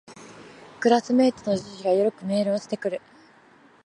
[0.79, 3.01] クラスメイトの女子がよくメールをしてくる